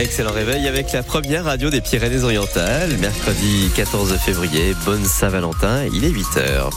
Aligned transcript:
Excellent 0.00 0.30
réveil 0.30 0.68
avec 0.68 0.92
la 0.92 1.02
première 1.02 1.42
radio 1.42 1.70
des 1.70 1.80
Pyrénées-Orientales, 1.80 2.96
mercredi 2.98 3.68
14 3.74 4.16
février. 4.18 4.72
Bonne 4.84 5.04
Saint-Valentin, 5.04 5.86
il 5.92 6.04
est 6.04 6.10
8h. 6.12 6.70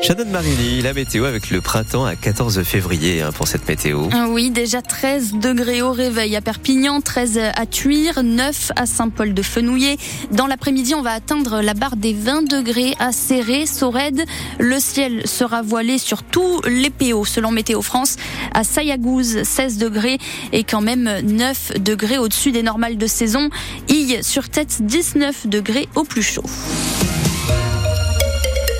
8 0.00 0.02
horas. 0.02 0.02
Shannon 0.02 0.30
Marini, 0.30 0.82
la 0.82 0.94
météo 0.94 1.24
avec 1.24 1.50
le 1.50 1.60
printemps 1.60 2.04
à 2.04 2.16
14 2.16 2.62
février 2.62 3.22
hein, 3.22 3.30
pour 3.32 3.48
cette 3.48 3.68
météo. 3.68 4.08
Ah 4.12 4.26
Oui, 4.28 4.50
déjà 4.50 4.82
13 4.82 5.34
degrés 5.34 5.82
au 5.82 5.92
réveil 5.92 6.36
à 6.36 6.40
Perpignan, 6.40 7.00
13 7.00 7.38
à 7.54 7.66
Tuire, 7.66 8.22
9 8.22 8.72
à 8.76 8.86
Saint-Paul-de-Fenouillet. 8.86 9.96
Dans 10.32 10.46
l'après-midi, 10.46 10.94
on 10.94 11.02
va 11.02 11.12
atteindre 11.12 11.60
la 11.60 11.74
barre 11.74 11.96
des 11.96 12.12
20 12.12 12.48
degrés 12.48 12.94
à 12.98 13.12
Serré, 13.12 13.66
Sorède. 13.66 14.24
Le 14.58 14.78
ciel 14.80 15.26
sera 15.26 15.62
voilé 15.62 15.98
sur 15.98 16.22
tous 16.22 16.60
les 16.62 16.90
PO 16.90 17.24
selon 17.24 17.50
Météo 17.50 17.82
France. 17.82 18.16
À 18.54 18.64
Sayagouz, 18.64 19.42
16 19.42 19.78
degrés 19.78 20.18
et 20.52 20.64
quand 20.64 20.80
même 20.80 21.20
9 21.22 21.80
degrés 21.80 22.18
au-dessus 22.18 22.52
des 22.52 22.62
normales 22.62 22.96
de 22.96 23.06
saison. 23.06 23.50
Ille 23.88 24.18
sur 24.22 24.48
tête, 24.48 24.78
19 24.80 25.46
degrés 25.46 25.88
au 25.94 26.04
plus 26.04 26.22
chaud. 26.22 26.44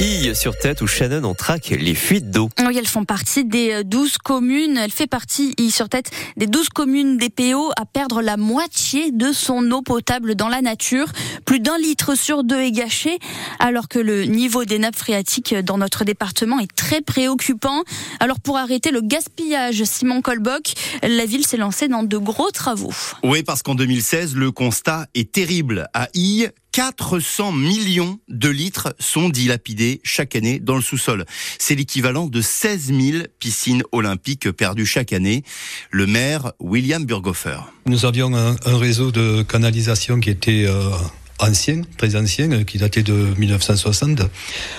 Ille 0.01 0.37
sur 0.37 0.57
tête 0.57 0.81
où 0.81 0.87
Shannon 0.87 1.25
en 1.25 1.35
traque 1.35 1.71
les 1.71 1.97
fuites 1.97 2.31
d'eau. 2.31 2.51
Oui, 2.65 2.77
elles 2.79 2.87
font 2.87 3.05
partie 3.05 3.45
des 3.45 3.83
12 3.83 4.19
communes. 4.19 4.77
Elle 4.77 4.93
fait 4.93 5.09
partie, 5.09 5.55
Ille 5.59 5.73
sur 5.73 5.89
tête, 5.89 6.13
des 6.37 6.47
12 6.47 6.69
communes 6.69 7.17
des 7.17 7.31
PO 7.31 7.73
à 7.77 7.85
perdre 7.85 8.23
la 8.23 8.37
moitié 8.37 9.11
de 9.11 9.33
son 9.33 9.69
eau 9.73 9.83
potable 9.83 10.37
dans 10.37 10.49
la 10.49 10.63
nature. 10.63 11.07
Plus 11.45 11.59
d'un 11.59 11.77
litre 11.79 12.17
sur 12.17 12.45
deux 12.45 12.61
est 12.61 12.71
gâché, 12.71 13.19
alors 13.59 13.89
que 13.89 13.99
le 13.99 14.25
niveau 14.25 14.65
des 14.65 14.79
nappes 14.79 14.95
phréatiques 14.95 15.53
dans 15.53 15.79
notre 15.79 16.05
département 16.05 16.61
est 16.61 16.73
très 16.77 17.01
préoccupant. 17.01 17.83
Alors 18.21 18.39
pour 18.39 18.57
arrêter 18.57 18.93
le 18.93 19.01
gaspillage, 19.01 19.83
Simon 19.83 20.23
Colbock, 20.23 20.75
la 21.03 21.27
ville 21.27 21.45
s'est 21.45 21.57
lancée 21.57 21.89
dans 21.89 22.05
de 22.05 22.19
gros 22.19 22.53
travaux. 22.53 22.93
Oui, 23.25 23.43
parce 23.43 23.63
qu'en 23.63 23.75
2016, 23.75 24.37
le 24.37 24.53
constat 24.53 25.07
est 25.17 25.33
terrible. 25.33 25.89
À 25.93 26.07
Ille, 26.15 26.51
400 26.79 27.51
millions 27.51 28.21
de 28.29 28.49
litres 28.49 28.95
sont 29.01 29.31
dilapidés 29.31 30.01
chaque 30.05 30.37
année 30.37 30.61
dans 30.61 30.77
le 30.77 30.81
sous-sol. 30.81 31.25
C'est 31.59 31.75
l'équivalent 31.75 32.29
de 32.29 32.41
16 32.41 32.93
000 32.93 33.23
piscines 33.41 33.83
olympiques 33.91 34.49
perdues 34.53 34.87
chaque 34.87 35.13
année. 35.13 35.43
Le 35.91 36.07
maire, 36.07 36.53
William 36.61 37.05
Burghofer. 37.05 37.59
Nous 37.87 38.07
avions 38.07 38.33
un, 38.33 38.55
réseau 38.65 39.11
de 39.11 39.43
canalisation 39.43 40.21
qui 40.21 40.31
était 40.31 40.67
euh, 40.69 40.91
ancien, 41.39 41.83
très 41.97 42.17
ancien, 42.17 42.65
qui 42.65 42.79
datait 42.79 43.03
de 43.03 43.35
1960. 43.39 44.23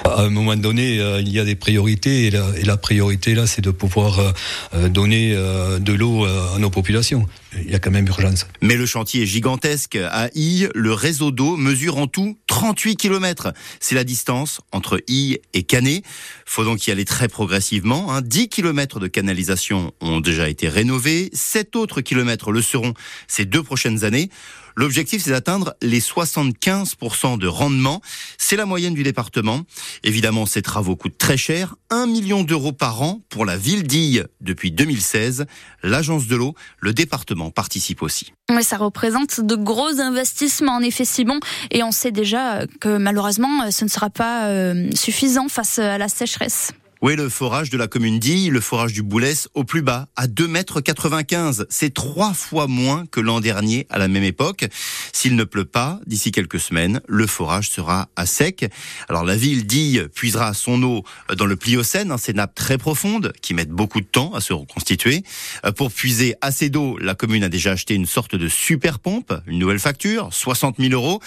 À 0.05 0.21
un 0.21 0.29
moment 0.29 0.55
donné, 0.55 0.99
euh, 0.99 1.21
il 1.21 1.29
y 1.29 1.39
a 1.39 1.45
des 1.45 1.55
priorités 1.55 2.27
et 2.27 2.31
la, 2.31 2.77
priorité 2.77 3.35
là, 3.35 3.47
c'est 3.47 3.61
de 3.61 3.71
pouvoir 3.71 4.33
euh, 4.73 4.89
donner 4.89 5.33
euh, 5.33 5.79
de 5.79 5.93
l'eau 5.93 6.25
à 6.25 6.57
nos 6.59 6.69
populations. 6.69 7.25
Il 7.55 7.71
y 7.71 7.75
a 7.75 7.79
quand 7.79 7.91
même 7.91 8.07
urgence. 8.07 8.45
Mais 8.61 8.75
le 8.75 8.85
chantier 8.85 9.23
est 9.23 9.25
gigantesque. 9.25 9.95
À 9.95 10.29
Ille, 10.35 10.69
le 10.75 10.93
réseau 10.93 11.31
d'eau 11.31 11.57
mesure 11.57 11.97
en 11.97 12.07
tout 12.07 12.37
38 12.47 12.95
km. 12.95 13.53
C'est 13.79 13.95
la 13.95 14.03
distance 14.03 14.61
entre 14.71 15.01
Ille 15.07 15.39
et 15.53 15.63
Canet. 15.63 16.03
Faut 16.45 16.63
donc 16.63 16.85
y 16.87 16.91
aller 16.91 17.05
très 17.05 17.27
progressivement. 17.27 18.13
Hein. 18.13 18.21
10 18.21 18.49
km 18.49 18.99
de 18.99 19.07
canalisation 19.07 19.93
ont 20.01 20.19
déjà 20.19 20.47
été 20.47 20.69
rénovés. 20.69 21.29
7 21.33 21.75
autres 21.75 22.01
kilomètres 22.01 22.51
le 22.51 22.61
seront 22.61 22.93
ces 23.27 23.45
deux 23.45 23.63
prochaines 23.63 24.03
années. 24.03 24.29
L'objectif, 24.79 25.21
c'est 25.21 25.31
d'atteindre 25.31 25.75
les 25.81 25.99
75% 25.99 27.37
de 27.37 27.47
rendement. 27.47 28.01
C'est 28.37 28.55
la 28.55 28.65
moyenne 28.65 28.93
du 28.93 29.03
département. 29.03 29.63
Évidemment, 30.05 30.45
ces 30.45 30.61
travaux 30.61 30.95
coûtent 30.95 31.17
très 31.17 31.35
cher. 31.35 31.75
1 31.89 32.05
million 32.05 32.43
d'euros 32.43 32.71
par 32.71 33.01
an 33.01 33.19
pour 33.27 33.43
la 33.43 33.57
ville 33.57 33.83
d'Ille 33.83 34.23
depuis 34.39 34.71
2016. 34.71 35.47
L'agence 35.83 36.27
de 36.27 36.37
l'eau, 36.37 36.55
le 36.79 36.93
département 36.93 37.51
participe 37.51 38.01
aussi. 38.01 38.31
Oui, 38.49 38.63
ça 38.63 38.77
représente 38.77 39.41
de 39.41 39.55
gros 39.57 39.99
investissements, 39.99 40.77
en 40.77 40.81
effet, 40.81 41.03
Simon. 41.03 41.41
Et 41.71 41.83
on 41.83 41.91
sait 41.91 42.13
déjà 42.13 42.65
que 42.79 42.95
malheureusement, 42.95 43.69
ce 43.71 43.83
ne 43.83 43.89
sera 43.89 44.09
pas 44.09 44.47
euh, 44.47 44.89
suffisant 44.95 45.49
face 45.49 45.79
à 45.79 45.97
la 45.97 46.07
sécheresse. 46.07 46.71
Oui, 47.01 47.15
le 47.15 47.29
forage 47.29 47.69
de 47.69 47.77
la 47.77 47.87
commune 47.87 48.19
d'Ille, 48.19 48.49
le 48.49 48.59
forage 48.59 48.91
du 48.91 49.03
Boulès, 49.03 49.47
au 49.53 49.63
plus 49.63 49.81
bas, 49.81 50.09
à 50.17 50.27
2,95 50.27 51.61
m. 51.61 51.65
C'est 51.69 51.93
trois 51.93 52.33
fois 52.33 52.67
moins 52.67 53.05
que 53.05 53.21
l'an 53.21 53.39
dernier 53.39 53.87
à 53.89 53.97
la 53.97 54.09
même 54.09 54.25
époque. 54.25 54.65
S'il 55.13 55.37
ne 55.37 55.45
pleut 55.45 55.63
pas, 55.63 56.01
d'ici 56.07 56.33
quelques 56.33 56.59
semaines, 56.59 56.99
le 57.07 57.25
forage 57.25 57.69
sera 57.69 58.09
à 58.17 58.25
sec. 58.25 58.69
Alors 59.07 59.23
la 59.23 59.37
ville 59.37 59.65
d'Ille 59.65 60.09
puisera 60.13 60.53
son 60.53 60.83
eau 60.83 61.05
dans 61.37 61.45
le 61.45 61.55
Pliocène, 61.55 62.11
hein, 62.11 62.17
ces 62.17 62.33
nappes 62.33 62.53
très 62.53 62.77
profondes 62.77 63.31
qui 63.41 63.53
mettent 63.53 63.69
beaucoup 63.69 64.01
de 64.01 64.05
temps 64.05 64.33
à 64.33 64.41
se 64.41 64.51
reconstituer. 64.51 65.23
Euh, 65.65 65.71
pour 65.71 65.93
puiser 65.93 66.35
assez 66.41 66.69
d'eau, 66.69 66.97
la 66.97 67.15
commune 67.15 67.45
a 67.45 67.49
déjà 67.49 67.71
acheté 67.71 67.93
une 67.93 68.07
sorte 68.07 68.35
de 68.35 68.49
super 68.49 68.99
pompe, 68.99 69.33
une 69.47 69.59
nouvelle 69.59 69.79
facture, 69.79 70.33
60 70.33 70.75
000 70.77 70.91
euros. 70.91 71.21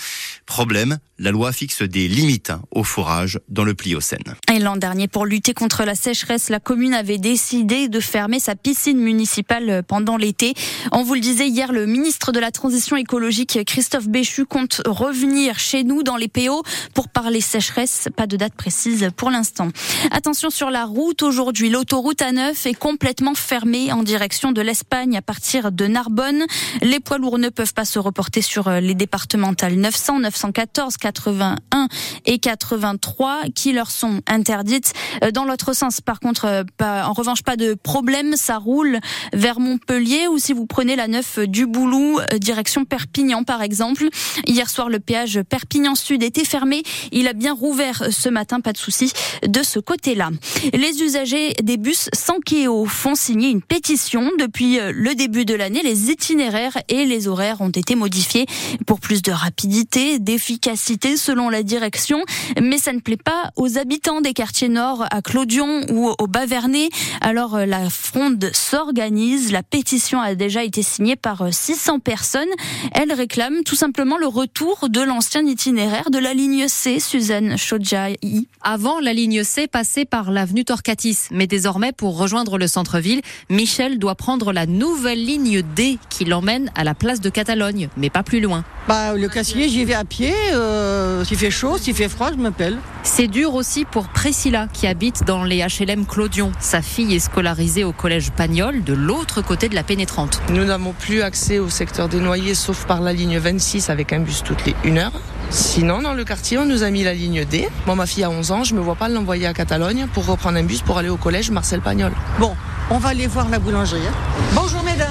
Problème, 0.45 0.99
la 1.23 1.31
loi 1.31 1.53
fixe 1.53 1.83
des 1.83 2.09
limites 2.09 2.51
hein, 2.51 2.63
au 2.73 2.83
forage 2.83 3.39
dans 3.49 3.63
le 3.63 3.75
Pliocène. 3.75 4.35
Et 4.53 4.59
l'an 4.59 4.77
dernier, 4.77 5.07
pour 5.07 5.25
lutter 5.25 5.55
contre 5.55 5.85
la 5.85 5.95
sécheresse, 5.95 6.49
la 6.49 6.59
commune 6.59 6.95
avait 6.95 7.19
décidé 7.19 7.89
de 7.89 8.01
fermer 8.01 8.41
sa 8.41 8.57
piscine 8.57 8.99
municipale 8.99 9.85
pendant 9.87 10.17
l'été. 10.17 10.55
On 10.91 11.05
vous 11.05 11.15
le 11.15 11.21
disait 11.21 11.47
hier, 11.47 11.73
le 11.73 11.87
ministre 11.87 12.33
de 12.33 12.41
la 12.41 12.51
Transition 12.51 12.97
écologique, 12.97 13.61
Christophe 13.65 14.09
Béchu, 14.09 14.47
compte 14.47 14.83
revenir 14.85 15.61
chez 15.61 15.85
nous 15.85 16.03
dans 16.03 16.17
les 16.17 16.27
PO 16.27 16.65
pour 16.93 17.09
parler 17.09 17.41
sécheresse. 17.41 18.09
Pas 18.17 18.27
de 18.27 18.37
date 18.37 18.55
précise 18.55 19.09
pour 19.17 19.31
l'instant. 19.31 19.69
Attention 20.11 20.51
sur 20.51 20.71
la 20.71 20.85
route 20.85 21.23
aujourd'hui. 21.23 21.71
L'autoroute 21.71 22.19
A9 22.19 22.69
est 22.69 22.75
complètement 22.75 23.37
fermée 23.37 23.93
en 23.93 24.03
direction 24.03 24.51
de 24.51 24.61
l'Espagne 24.61 25.17
à 25.17 25.23
partir 25.23 25.71
de 25.71 25.87
Narbonne. 25.87 26.47
Les 26.81 26.99
poids 26.99 27.19
lourds 27.19 27.39
ne 27.39 27.49
peuvent 27.49 27.75
pas 27.75 27.85
se 27.85 28.01
reporter 28.01 28.43
sur 28.43 28.69
les 28.69 28.97
départementales 28.97 29.75
900, 29.75 30.19
914, 30.19 30.97
81 31.13 31.89
et 32.27 32.39
83 32.39 33.43
qui 33.55 33.73
leur 33.73 33.91
sont 33.91 34.21
interdites. 34.27 34.93
Dans 35.33 35.45
l'autre 35.45 35.73
sens, 35.75 36.01
par 36.01 36.21
contre, 36.21 36.65
pas, 36.77 37.07
en 37.07 37.13
revanche, 37.13 37.43
pas 37.43 37.57
de 37.57 37.75
problème. 37.75 38.35
Ça 38.37 38.59
roule 38.59 38.99
vers 39.33 39.61
Montpellier 39.61 40.29
ou 40.29 40.39
si 40.39 40.53
vous 40.53 40.67
prenez 40.67 40.97
la 40.97 41.09
9 41.09 41.41
du 41.41 41.67
Boulou, 41.67 42.19
direction 42.39 42.85
Perpignan, 42.85 43.45
par 43.45 43.63
exemple. 43.63 44.09
Hier 44.47 44.69
soir, 44.69 44.89
le 44.89 44.99
péage 45.01 45.41
Perpignan 45.49 45.95
Sud 45.95 46.23
était 46.23 46.45
fermé. 46.45 46.83
Il 47.13 47.29
a 47.29 47.33
bien 47.33 47.53
rouvert 47.53 48.05
ce 48.11 48.29
matin, 48.29 48.61
pas 48.61 48.73
de 48.73 48.79
souci 48.79 49.13
de 49.47 49.63
ce 49.63 49.79
côté-là. 49.79 50.31
Les 50.73 51.03
usagers 51.03 51.55
des 51.63 51.77
bus 51.77 52.09
sans 52.13 52.41
Kéo 52.41 52.87
font 52.87 53.15
signer 53.15 53.51
une 53.51 53.63
pétition. 53.63 54.31
Depuis 54.39 54.79
le 54.93 55.15
début 55.15 55.45
de 55.45 55.55
l'année, 55.55 55.83
les 55.83 56.11
itinéraires 56.11 56.79
et 56.89 57.05
les 57.05 57.29
horaires 57.29 57.61
ont 57.61 57.71
été 57.71 57.95
modifiés 57.95 58.47
pour 58.87 59.01
plus 59.01 59.23
de 59.23 59.33
rapidité, 59.33 60.19
d'efficacité 60.19 60.92
selon 61.17 61.49
la 61.49 61.63
direction. 61.63 62.23
Mais 62.61 62.79
ça 62.79 62.93
ne 62.93 63.01
plaît 63.01 63.17
pas 63.17 63.51
aux 63.57 63.79
habitants 63.79 64.21
des 64.21 64.33
quartiers 64.33 64.69
nord 64.69 65.05
à 65.11 65.23
Clodion 65.23 65.83
ou 65.91 66.13
au 66.19 66.27
Bavernais. 66.27 66.89
Alors 67.21 67.59
la 67.59 67.89
fronde 67.91 68.51
s'organise. 68.53 69.53
La 69.53 69.63
pétition 69.63 70.21
a 70.21 70.35
déjà 70.35 70.65
été 70.65 70.83
signée 70.83 71.17
par 71.17 71.53
600 71.53 71.99
personnes. 71.99 72.49
Elle 72.93 73.13
réclame 73.13 73.63
tout 73.65 73.75
simplement 73.75 74.19
le 74.19 74.27
retour 74.27 74.89
de 74.89 75.01
l'ancien 75.01 75.45
itinéraire 75.47 76.11
de 76.11 76.19
la 76.19 76.35
ligne 76.35 76.69
C, 76.69 77.01
Suzanne 77.01 77.57
Chodjaï. 77.57 78.47
Avant, 78.63 79.01
la 79.01 79.13
ligne 79.13 79.45
C 79.45 79.67
passait 79.67 80.05
par 80.05 80.31
l'avenue 80.31 80.65
Torcatis. 80.65 81.29
Mais 81.31 81.47
désormais, 81.47 81.93
pour 81.93 82.19
rejoindre 82.19 82.59
le 82.59 82.67
centre-ville, 82.67 83.23
Michel 83.51 83.99
doit 83.99 84.15
prendre 84.15 84.53
la 84.53 84.67
nouvelle 84.67 85.25
ligne 85.25 85.63
D 85.75 85.99
qui 86.11 86.25
l'emmène 86.25 86.71
à 86.75 86.85
la 86.85 86.95
place 86.95 87.21
de 87.21 87.31
Catalogne, 87.31 87.89
mais 87.97 88.11
pas 88.11 88.23
plus 88.23 88.41
loin. 88.41 88.65
Bah, 88.89 89.15
le 89.15 89.29
Cassier, 89.29 89.69
j'y 89.69 89.85
vais 89.85 89.95
à 89.95 90.05
pied. 90.05 90.35
Euh, 90.53 90.82
s'il 91.25 91.37
fait 91.39 91.51
chaud, 91.51 91.79
s'il 91.79 91.95
fait 91.95 92.09
froid, 92.09 92.31
je 92.37 92.41
m'appelle. 92.41 92.79
C'est 93.03 93.27
dur 93.27 93.55
aussi 93.55 93.85
pour 93.85 94.09
Priscilla 94.09 94.67
qui 94.73 94.87
habite 94.87 95.25
dans 95.25 95.45
les 95.45 95.65
HLM 95.65 96.07
Clodion. 96.07 96.53
Sa 96.61 96.83
fille 96.83 97.15
est 97.15 97.19
scolarisée 97.21 97.85
au 97.85 97.93
collège 97.93 98.31
Pagnol, 98.31 98.83
de 98.85 98.93
l'autre 98.93 99.43
côté 99.43 99.69
de 99.69 99.75
la 99.75 99.83
pénétrante. 99.83 100.41
Nous 100.51 100.65
n'avons 100.65 100.93
plus 100.93 101.23
accès 101.23 101.59
au 101.59 101.69
secteur 101.69 102.09
des 102.09 102.21
noyers 102.21 102.55
sauf 102.55 102.85
par 102.87 103.01
la 103.01 103.13
ligne 103.13 103.39
26 103.39 103.91
avec 103.91 104.13
un 104.13 104.21
bus 104.21 104.43
toutes 104.45 104.65
les 104.67 104.75
1 104.85 104.97
heure. 104.97 105.13
Sinon, 105.51 106.01
dans 106.03 106.15
le 106.15 106.25
quartier, 106.25 106.59
on 106.59 106.65
nous 106.65 106.83
a 106.83 106.91
mis 106.91 107.03
la 107.05 107.13
ligne 107.13 107.45
D. 107.45 107.69
Moi, 107.87 107.95
ma 107.95 108.07
fille 108.07 108.25
a 108.25 108.31
11 108.31 108.51
ans, 108.53 108.65
je 108.65 108.75
me 108.75 108.81
vois 108.81 108.95
pas 108.95 109.09
l'envoyer 109.09 109.47
à 109.47 109.53
Catalogne 109.53 110.07
pour 110.15 110.25
reprendre 110.27 110.57
un 110.59 110.63
bus 110.63 110.81
pour 110.81 110.97
aller 110.99 111.11
au 111.11 111.17
collège 111.19 111.51
Marcel 111.51 111.81
Pagnol. 111.81 112.13
Bon, 112.39 112.55
on 112.91 112.99
va 112.99 113.11
aller 113.11 113.27
voir 113.27 113.49
la 113.51 113.59
boulangerie. 113.59 114.01
hein. 114.07 114.43
Bonjour 114.55 114.83
mesdames. 114.83 115.09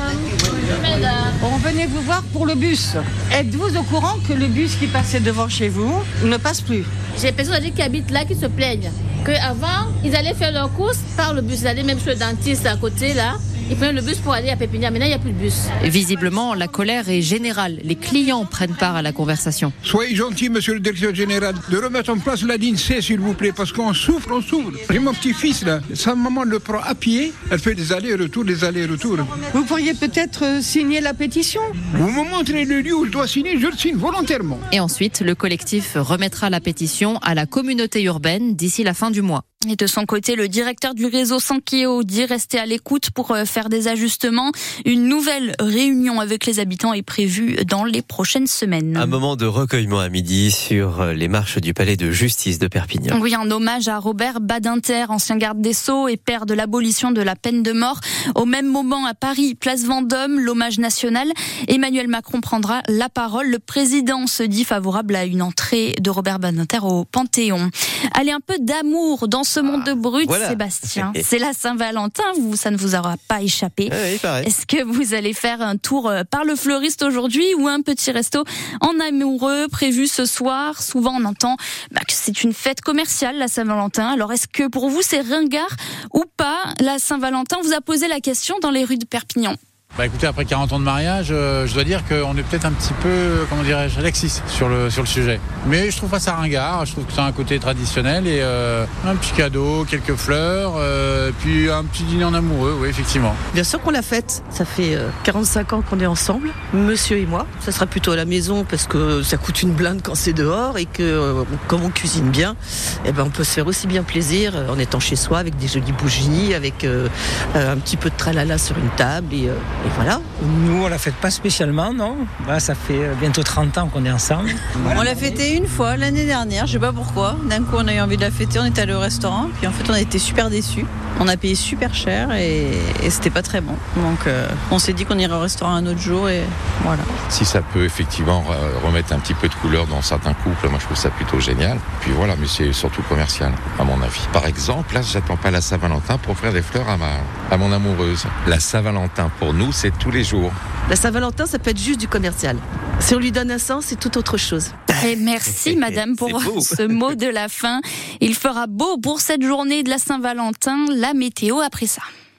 Venait 1.71 1.85
vous 1.85 2.01
voir 2.01 2.21
pour 2.33 2.45
le 2.45 2.56
bus. 2.56 2.95
Êtes-vous 3.31 3.77
au 3.77 3.83
courant 3.83 4.18
que 4.27 4.33
le 4.33 4.47
bus 4.47 4.75
qui 4.75 4.88
passait 4.88 5.21
devant 5.21 5.47
chez 5.47 5.69
vous 5.69 5.94
ne 6.21 6.35
passe 6.35 6.59
plus? 6.59 6.83
J'ai 7.15 7.27
des 7.27 7.31
personnes 7.31 7.71
qui 7.71 7.81
habitent 7.81 8.12
là 8.12 8.25
qui 8.25 8.35
se 8.35 8.47
plaignent. 8.47 8.91
Qu'avant, 9.25 9.88
ils 10.03 10.13
allaient 10.13 10.33
faire 10.33 10.51
leurs 10.51 10.73
courses 10.73 11.00
par 11.15 11.33
le 11.33 11.41
bus. 11.41 11.62
Ils 11.62 11.68
allaient 11.68 11.83
même 11.83 11.97
chez 11.97 12.09
le 12.09 12.15
dentiste 12.18 12.65
à 12.65 12.75
côté 12.75 13.13
là. 13.13 13.35
Ils 13.71 13.77
prenaient 13.77 13.94
le 13.94 14.01
bus 14.01 14.18
pour 14.18 14.33
aller 14.33 14.50
à 14.50 14.57
Pépinière. 14.57 14.91
Maintenant, 14.91 15.06
il 15.06 15.12
n'y 15.12 15.15
a 15.15 15.19
plus 15.19 15.31
de 15.31 15.38
bus. 15.38 15.68
Visiblement, 15.83 16.53
la 16.53 16.68
colère 16.68 17.07
est 17.07 17.21
générale. 17.21 17.79
Les 17.85 17.95
clients 17.95 18.44
prennent 18.44 18.75
part 18.75 18.97
à 18.97 19.01
la 19.01 19.13
conversation. 19.13 19.71
Soyez 19.81 20.13
gentil, 20.13 20.50
monsieur 20.50 20.73
le 20.73 20.81
directeur 20.81 21.15
général, 21.15 21.56
de 21.69 21.77
remettre 21.77 22.12
en 22.12 22.18
place 22.18 22.44
la 22.44 22.57
ligne 22.57 22.75
C, 22.75 23.01
s'il 23.01 23.21
vous 23.21 23.33
plaît, 23.33 23.53
parce 23.56 23.71
qu'on 23.71 23.94
souffre, 23.94 24.27
on 24.33 24.41
souffre. 24.41 24.71
J'ai 24.89 25.00
mon 25.00 25.13
petit-fils, 25.13 25.63
là, 25.63 25.79
sa 25.94 26.15
maman 26.15 26.44
le 26.44 26.59
prend 26.59 26.81
à 26.81 26.94
pied, 26.95 27.31
elle 27.50 27.59
fait 27.59 27.73
des 27.73 27.94
allers-retours, 27.94 28.44
des 28.44 28.65
allers-retours. 28.65 29.19
Vous 29.53 29.63
pourriez 29.63 29.94
peut-être 29.94 30.44
euh, 30.44 30.62
signer 30.62 31.00
la 31.00 31.13
pétition 31.13 31.62
Vous 31.94 32.12
me 32.12 32.29
montrez 32.29 32.65
le 32.65 32.81
lieu 32.81 32.94
où 32.94 33.06
je 33.06 33.12
dois 33.12 33.25
signer, 33.25 33.57
je 33.57 33.68
le 33.68 33.77
signe 33.77 33.95
volontairement. 33.95 34.59
Et 34.73 34.81
ensuite, 34.81 35.21
le 35.21 35.33
collectif 35.33 35.94
remettra 35.95 36.50
la 36.50 36.59
pétition 36.59 37.19
à 37.19 37.35
la 37.35 37.45
communauté 37.45 38.03
urbaine 38.03 38.53
d'ici 38.57 38.83
la 38.83 38.94
fin 38.94 39.12
du 39.12 39.21
mois. 39.21 39.45
Et 39.69 39.75
de 39.75 39.86
son 39.86 40.06
côté, 40.06 40.36
le 40.36 40.48
directeur 40.48 40.96
du 40.96 41.06
réseau 41.06 41.40
Sankeo 41.40 42.02
dit 42.04 42.25
rester 42.25 42.58
à 42.58 42.66
l'écoute 42.66 43.12
pour 43.12 43.30
euh, 43.30 43.46
faire 43.46 43.69
des 43.69 43.88
ajustements. 43.88 44.52
Une 44.86 45.08
nouvelle 45.08 45.56
réunion 45.60 46.19
avec 46.19 46.48
les 46.48 46.60
habitants 46.60 46.94
est 46.94 47.04
prévue 47.04 47.58
dans 47.66 47.84
les 47.84 48.02
prochaines 48.02 48.48
semaines. 48.48 48.98
Un 48.98 49.06
moment 49.06 49.36
de 49.36 49.46
recueillement 49.46 50.00
à 50.00 50.10
midi 50.10 50.50
sur 50.50 51.06
les 51.06 51.28
marches 51.28 51.60
du 51.60 51.75
palais 51.75 51.96
de 51.96 52.10
justice 52.10 52.58
de 52.58 52.68
Perpignan. 52.68 53.19
Oui, 53.22 53.36
un 53.36 53.52
hommage 53.52 53.88
à 53.88 54.00
Robert 54.00 54.42
Badinter, 54.42 55.06
ancien 55.10 55.38
garde 55.38 55.62
des 55.62 55.74
Sceaux 55.74 56.07
et 56.07 56.18
père 56.18 56.48
de 56.48 56.56
l'abolition 56.56 57.12
de 57.12 57.22
la 57.22 57.36
peine 57.36 57.62
de 57.62 57.72
mort. 57.72 58.00
Au 58.34 58.46
même 58.46 58.68
moment, 58.68 59.06
à 59.06 59.14
Paris, 59.14 59.54
place 59.54 59.84
Vendôme, 59.84 60.40
l'hommage 60.40 60.80
national. 60.80 61.28
Emmanuel 61.68 62.07
Macron 62.07 62.42
prendra 62.42 62.81
la 62.88 63.10
parole. 63.10 63.48
Le 63.48 63.60
président 63.60 64.25
se 64.25 64.42
dit 64.42 64.64
favorable 64.64 65.16
à 65.16 65.25
une 65.25 65.44
entrée 65.44 65.94
de 66.02 66.10
Robert 66.10 66.40
Badinter 66.40 66.80
au 66.81 67.06
Panthéon. 67.06 67.69
Allez, 68.14 68.31
un 68.31 68.40
peu 68.40 68.57
d'amour 68.60 69.28
dans 69.28 69.44
ce 69.51 69.59
monde 69.59 69.83
de 69.83 69.94
brut, 69.94 70.27
voilà. 70.27 70.50
Sébastien. 70.50 71.12
C'est 71.24 71.39
la 71.39 71.53
Saint-Valentin, 71.53 72.24
vous, 72.39 72.56
ça 72.56 72.71
ne 72.71 72.77
vous 72.77 72.95
aura 72.95 73.15
pas 73.27 73.42
échappé. 73.42 73.89
Ah 73.92 73.95
oui. 74.03 74.48
Est-ce 74.48 74.65
que 74.65 74.83
vous 74.83 75.13
allez 75.13 75.33
faire 75.33 75.62
un 75.62 75.77
tour 75.77 76.09
euh, 76.09 76.24
par 76.24 76.45
le 76.45 76.56
fleuriste 76.56 77.03
aujourd'hui 77.03 77.53
ou 77.56 77.68
un 77.68 77.81
petit 77.81 78.12
resto 78.12 78.44
en 78.80 79.00
amoureux 79.00 79.68
prévu 79.69 80.07
ce 80.07 80.25
soir? 80.25 80.81
Souvent, 80.81 81.15
on 81.19 81.25
entend 81.25 81.57
bah, 81.92 82.01
que 82.07 82.13
c'est 82.13 82.44
une 82.44 82.53
fête 82.53 82.81
commerciale, 82.81 83.38
la 83.38 83.48
Saint-Valentin. 83.48 84.07
Alors, 84.07 84.31
est-ce 84.31 84.48
que 84.48 84.68
pour 84.68 84.89
vous, 84.89 85.01
c'est 85.01 85.21
ringard 85.21 85.75
ou 86.13 86.24
pas? 86.38 86.59
La 86.80 86.97
Saint-Valentin, 87.00 87.57
on 87.59 87.63
vous 87.63 87.74
a 87.74 87.81
posé 87.81 88.07
la 88.07 88.19
question 88.19 88.56
dans 88.62 88.71
les 88.71 88.86
rues 88.86 88.97
de 88.97 89.06
Perpignan. 89.06 89.56
Bah 89.98 90.06
écoutez, 90.06 90.26
après 90.26 90.46
40 90.46 90.72
ans 90.72 90.80
de 90.80 90.86
mariage, 90.86 91.28
euh, 91.32 91.68
je 91.68 91.74
dois 91.74 91.84
dire 91.84 92.02
qu'on 92.08 92.36
est 92.38 92.44
peut-être 92.44 92.64
un 92.66 92.72
petit 92.72 92.94
peu, 93.04 93.46
comment 93.50 93.62
dirais-je, 93.62 94.00
Alexis 94.00 94.42
sur 94.48 94.70
le, 94.70 94.90
sur 94.90 95.02
le 95.02 95.08
sujet. 95.08 95.38
Mais 95.68 95.92
je 95.92 95.98
trouve 95.98 96.10
pas 96.10 96.22
ça 96.22 96.34
ringard, 96.34 96.86
je 96.86 96.94
trouve 96.94 97.04
que 97.04 97.12
c'est 97.12 97.20
un 97.20 97.34
côté 97.34 97.60
traditionnel 97.60 98.26
et 98.26 98.40
euh, 98.42 98.86
un 99.06 99.16
petit 99.18 99.34
cadeau, 99.34 99.86
quelques 99.88 100.16
fleurs, 100.16 100.76
euh, 100.78 101.32
puis 101.42 101.70
un 101.70 101.84
petit 101.84 102.04
dîner 102.04 102.24
en 102.24 102.34
amoureux, 102.34 102.78
oui, 102.82 102.88
effectivement. 102.88 103.36
Bien 103.54 103.66
sûr 103.66 103.82
qu'on 103.82 103.92
l'a 103.92 104.02
faite. 104.02 104.44
Ça 104.50 104.64
fait 104.64 104.96
euh, 104.96 105.10
45 105.24 105.74
ans 105.74 105.82
qu'on 105.82 106.00
est 106.00 106.06
ensemble, 106.08 106.52
monsieur 106.74 107.18
et 107.18 107.26
moi. 107.26 107.46
Ça 107.60 107.74
sera 107.74 107.86
plutôt 107.86 108.14
à 108.14 108.16
la 108.16 108.26
maison 108.26 108.64
parce 108.64 108.88
que 108.88 109.22
ça 109.24 109.36
coûte 109.36 109.62
une 109.62 109.74
blinde 109.74 110.00
quand 110.02 110.16
c'est 110.16 110.34
dehors 110.34 110.78
et 110.78 110.86
que 110.86 111.04
euh, 111.04 111.44
comme 111.68 111.84
on 111.84 111.90
cuisine 111.90 112.30
bien, 112.30 112.56
eh 113.04 113.12
ben 113.12 113.24
on 113.26 113.30
peut 113.30 113.44
se 113.44 113.52
faire 113.52 113.68
aussi 113.68 113.88
bien 113.88 114.04
plaisir 114.04 114.54
euh, 114.56 114.70
en 114.70 114.80
étant 114.80 115.02
chez 115.02 115.18
soi 115.18 115.40
avec 115.40 115.58
des 115.58 115.68
jolies 115.68 115.92
bougies, 115.92 116.54
avec 116.54 116.86
euh, 116.86 117.10
euh, 117.58 117.74
un 117.74 117.78
petit 117.78 117.98
peu 117.98 118.10
de 118.10 118.16
tralala 118.16 118.58
sur 118.58 118.78
une 118.78 118.90
table 118.96 119.34
et, 119.34 119.50
euh, 119.50 119.56
et 119.86 119.89
voilà. 119.95 120.19
Nous, 120.42 120.83
on 120.83 120.88
la 120.88 120.98
fête 120.98 121.16
pas 121.16 121.31
spécialement, 121.31 121.94
non 121.94 122.16
Bah, 122.45 122.60
Ça 122.60 122.75
fait 122.75 123.00
euh, 123.00 123.13
bientôt 123.19 123.44
30 123.44 123.78
ans 123.78 123.88
qu'on 123.88 124.06
est 124.06 124.12
ensemble. 124.12 124.50
On 124.95 125.01
l'a 125.01 125.16
fêté 125.16 125.56
une 125.56 125.68
fois 125.68 125.98
l'année 125.98 126.25
dernière, 126.25 126.68
je 126.68 126.74
sais 126.74 126.80
pas 126.80 126.94
pourquoi. 126.94 127.36
D'un 127.50 127.63
coup, 127.63 127.75
on 127.78 127.88
a 127.88 127.94
eu 127.94 128.00
envie 128.00 128.18
de 128.18 128.22
la 128.22 128.31
fêter, 128.31 128.60
on 128.60 128.66
est 128.66 128.78
allé 128.80 128.94
au 128.94 129.00
restaurant, 129.00 129.48
puis 129.57 129.68
en 129.68 129.72
fait, 129.72 129.89
on 129.89 129.94
a 129.94 130.00
été 130.01 130.19
super 130.19 130.50
déçus. 130.50 130.86
On 131.19 131.28
a 131.28 131.38
payé 131.38 131.54
super 131.56 131.94
cher 131.94 132.31
et, 132.31 132.72
et 133.04 133.10
c'était 133.10 133.30
pas 133.30 133.42
très 133.44 133.62
bon. 133.62 133.75
Donc, 133.98 134.25
euh, 134.25 134.48
on 134.72 134.80
s'est 134.80 134.94
dit 134.94 135.06
qu'on 135.06 135.19
irait 135.19 135.36
au 135.36 135.39
restaurant 135.42 135.74
un 135.75 135.86
autre 135.86 136.00
jour 136.00 136.30
et 136.30 136.42
voilà. 136.83 137.04
Si 137.30 137.45
ça 137.45 137.62
peut 137.62 137.83
effectivement 137.83 138.44
remettre 138.83 139.13
un 139.13 139.19
petit 139.19 139.33
peu 139.36 139.48
de 139.48 139.54
couleur 139.56 139.86
dans 139.88 140.01
certains 140.01 140.33
couples, 140.33 140.68
moi 140.69 140.80
je 140.80 140.86
trouve 140.86 140.98
ça 140.98 141.10
plutôt 141.10 141.39
génial. 141.39 141.78
Puis 142.00 142.12
voilà, 142.12 142.36
mais 142.39 142.48
c'est 142.48 142.74
surtout 142.74 143.04
commercial, 143.04 143.51
à 143.80 143.83
mon 143.83 144.01
avis. 144.01 144.22
Par 144.33 144.45
exemple, 144.48 144.95
là, 144.95 145.01
j'attends 145.01 145.38
pas 145.38 145.51
la 145.51 145.62
Saint-Valentin 145.62 146.18
pour 146.18 146.31
offrir 146.31 146.54
des 146.54 146.62
fleurs 146.63 146.89
à, 146.89 146.98
ma, 146.98 147.12
à 147.51 147.57
mon 147.57 147.72
amoureuse. 147.72 148.25
La 148.48 148.60
Saint-Valentin, 148.60 149.30
pour 149.39 149.54
nous, 149.54 149.70
c'est 149.71 149.97
tous 149.97 150.12
les 150.12 150.23
jours. 150.23 150.51
La 150.89 150.95
Saint-Valentin, 150.95 151.45
ça 151.45 151.59
peut 151.59 151.71
être 151.71 151.79
juste 151.79 152.00
du 152.00 152.07
commercial. 152.07 152.57
Si 153.00 153.15
on 153.15 153.19
lui 153.19 153.31
donne 153.31 153.51
un 153.51 153.57
sens, 153.57 153.85
c'est 153.88 154.00
tout 154.00 154.18
autre 154.18 154.38
chose. 154.38 154.71
Et 155.06 155.15
merci 155.15 155.75
madame 155.77 156.15
pour 156.15 156.41
ce 156.62 156.88
mot 156.88 157.15
de 157.15 157.27
la 157.27 157.50
fin. 157.50 157.81
Il 158.19 158.35
fera 158.35 158.68
beau 158.68 158.97
pour 158.97 159.21
cette 159.21 159.44
journée 159.44 159.83
de 159.83 159.89
la 159.89 159.97
Saint-Valentin. 159.97 160.85
La 160.95 161.13
météo 161.13 161.59
après 161.59 161.88
ça. 161.88 162.01